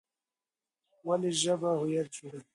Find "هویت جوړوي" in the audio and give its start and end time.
1.79-2.41